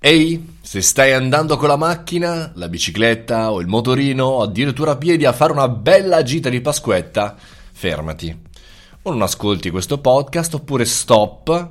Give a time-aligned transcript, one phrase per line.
[0.00, 4.96] Ehi, se stai andando con la macchina, la bicicletta o il motorino o addirittura a
[4.96, 7.36] piedi a fare una bella gita di Pasquetta,
[7.72, 8.44] fermati.
[9.02, 11.70] O non ascolti questo podcast oppure stop,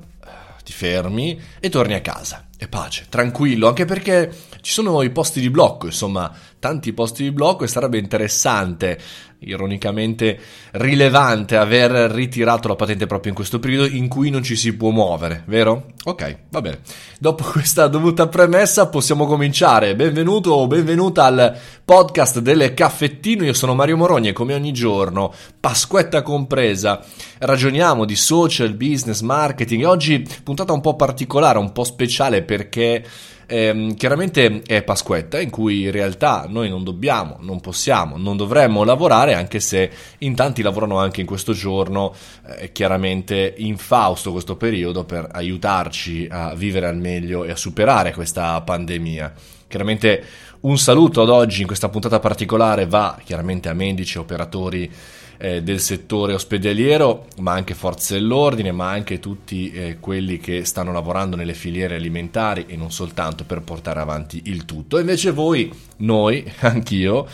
[0.61, 2.46] ti fermi e torni a casa.
[2.59, 4.31] E pace, tranquillo, anche perché
[4.61, 8.99] ci sono i posti di blocco, insomma, tanti posti di blocco e sarebbe interessante,
[9.39, 10.39] ironicamente
[10.71, 14.89] rilevante, aver ritirato la patente proprio in questo periodo in cui non ci si può
[14.89, 15.93] muovere, vero?
[16.05, 16.79] Ok, va bene.
[17.19, 19.95] Dopo questa dovuta premessa possiamo cominciare.
[19.95, 21.55] Benvenuto o benvenuta al
[21.85, 23.43] podcast del caffettino.
[23.43, 27.03] Io sono Mario Morogni e come ogni giorno, Pasquetta compresa,
[27.39, 33.03] ragioniamo di social, business, marketing e oggi puntata un po' particolare, un po' speciale perché
[33.45, 38.83] eh, chiaramente è Pasquetta in cui in realtà noi non dobbiamo, non possiamo, non dovremmo
[38.83, 42.13] lavorare anche se in tanti lavorano anche in questo giorno,
[42.57, 48.59] eh, chiaramente infausto questo periodo per aiutarci a vivere al meglio e a superare questa
[48.61, 49.33] pandemia.
[49.67, 50.23] Chiaramente
[50.61, 54.89] un saluto ad oggi in questa puntata particolare va chiaramente a medici, operatori
[55.37, 60.93] eh, del settore ospedaliero, ma anche forze dell'ordine, ma anche tutti eh, quelli che stanno
[60.93, 64.99] lavorando nelle filiere alimentari e non soltanto per portare avanti il tutto.
[64.99, 67.27] invece voi, noi, anch'io,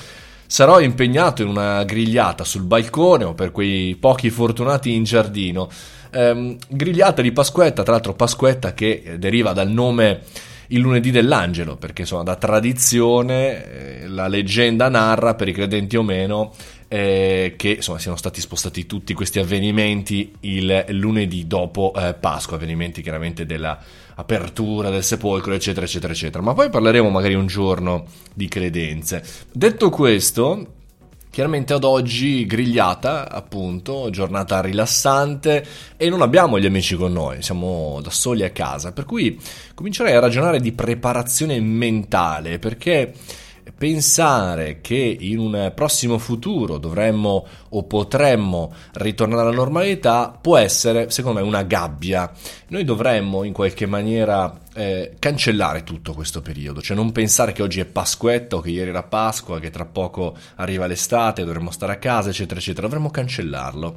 [0.48, 5.70] sarò impegnato in una grigliata sul balcone o per quei pochi fortunati in giardino.
[6.12, 10.22] Ehm, grigliata di Pasquetta, tra l'altro Pasquetta che deriva dal nome
[10.74, 16.04] il lunedì dell'angelo, perché insomma da tradizione eh, la leggenda narra, per i credenti o
[16.04, 16.54] meno,
[16.88, 23.02] eh, che insomma siano stati spostati tutti questi avvenimenti il lunedì dopo eh, Pasqua, avvenimenti
[23.02, 23.80] chiaramente della
[24.16, 26.44] apertura del sepolcro, eccetera, eccetera, eccetera.
[26.44, 29.24] Ma poi parleremo magari un giorno di credenze.
[29.52, 30.68] Detto questo,
[31.34, 35.66] Chiaramente ad oggi grigliata, appunto, giornata rilassante
[35.98, 39.42] e non abbiamo gli amici con noi, siamo da soli a casa, per cui
[39.74, 43.14] comincerei a ragionare di preparazione mentale, perché
[43.76, 51.40] pensare che in un prossimo futuro dovremmo o potremmo ritornare alla normalità può essere, secondo
[51.40, 52.32] me, una gabbia.
[52.68, 57.80] Noi dovremmo in qualche maniera eh, cancellare tutto questo periodo, cioè non pensare che oggi
[57.80, 61.98] è Pasquetta o che ieri era Pasqua, che tra poco arriva l'estate, dovremmo stare a
[61.98, 62.88] casa, eccetera, eccetera.
[62.88, 63.96] Dovremmo cancellarlo.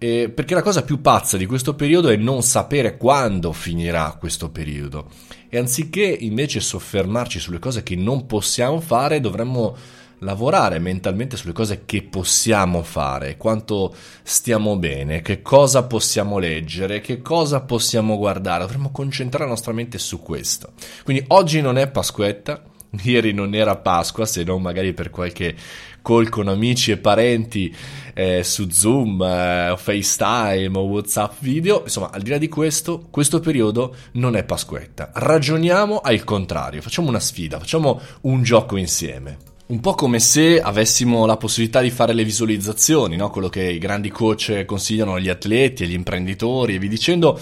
[0.00, 4.50] Eh, perché la cosa più pazza di questo periodo è non sapere quando finirà questo
[4.50, 5.10] periodo.
[5.48, 9.76] E anziché invece soffermarci sulle cose che non possiamo fare, dovremmo
[10.20, 17.22] lavorare mentalmente sulle cose che possiamo fare, quanto stiamo bene, che cosa possiamo leggere, che
[17.22, 18.64] cosa possiamo guardare.
[18.64, 20.72] Dovremmo concentrare la nostra mente su questo.
[21.04, 22.62] Quindi oggi non è Pasquetta,
[23.02, 25.54] ieri non era Pasqua, se non magari per qualche
[26.02, 27.74] call con amici e parenti
[28.14, 31.82] eh, su Zoom eh, FaceTime o WhatsApp video.
[31.84, 35.10] Insomma, al di là di questo, questo periodo non è Pasquetta.
[35.14, 39.47] Ragioniamo al contrario, facciamo una sfida, facciamo un gioco insieme.
[39.68, 43.28] Un po' come se avessimo la possibilità di fare le visualizzazioni, no?
[43.28, 47.38] quello che i grandi coach consigliano agli atleti, agli imprenditori e vi dicendo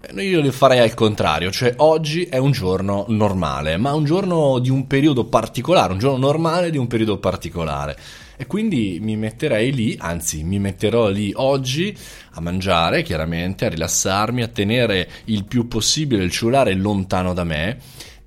[0.00, 4.58] eh, io li farei al contrario, cioè oggi è un giorno normale, ma un giorno
[4.58, 7.96] di un periodo particolare, un giorno normale di un periodo particolare.
[8.36, 11.96] E quindi mi metterei lì, anzi mi metterò lì oggi
[12.32, 17.78] a mangiare, chiaramente, a rilassarmi, a tenere il più possibile il cellulare lontano da me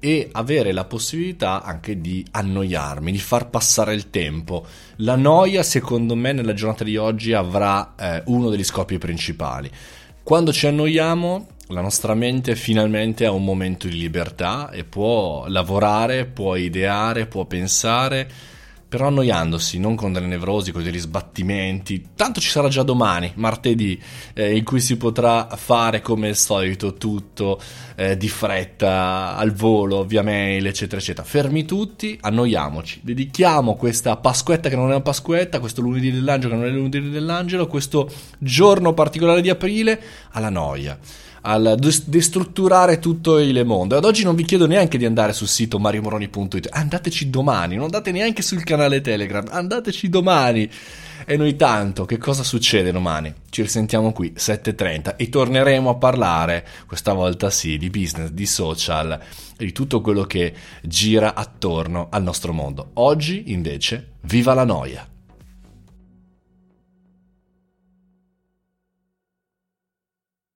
[0.04, 4.66] e avere la possibilità anche di annoiarmi, di far passare il tempo.
[4.98, 9.70] La noia, secondo me, nella giornata di oggi avrà eh, uno degli scopi principali.
[10.24, 16.26] Quando ci annoiamo, la nostra mente finalmente ha un momento di libertà e può lavorare,
[16.26, 18.28] può ideare, può pensare
[18.92, 22.10] però annoiandosi, non con delle nevrosi, con degli sbattimenti.
[22.14, 23.98] Tanto ci sarà già domani, martedì,
[24.34, 27.58] eh, in cui si potrà fare come al solito tutto
[27.96, 31.26] eh, di fretta, al volo, via mail, eccetera, eccetera.
[31.26, 33.00] Fermi tutti, annoiamoci.
[33.02, 37.10] Dedichiamo questa Pasquetta che non è una Pasquetta, questo lunedì dell'angelo che non è lunedì
[37.10, 41.00] dell'angelo, questo giorno particolare di aprile alla noia
[41.42, 43.96] al destrutturare tutto il mondo.
[43.96, 48.12] Ad oggi non vi chiedo neanche di andare sul sito mariomoroni.it, andateci domani, non andate
[48.12, 50.70] neanche sul canale Telegram, andateci domani.
[51.26, 53.32] E noi tanto, che cosa succede domani?
[53.50, 59.20] Ci risentiamo qui, 7.30, e torneremo a parlare, questa volta sì, di business, di social,
[59.56, 62.92] di tutto quello che gira attorno al nostro mondo.
[62.96, 65.11] Oggi, invece, viva la noia!